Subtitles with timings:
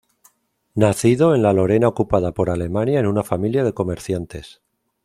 [0.73, 4.59] Nacido en la Lorena ocupada por Alemania en una familia de comerciantes.